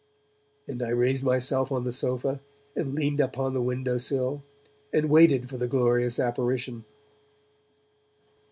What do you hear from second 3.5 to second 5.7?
the window sill, and waited for the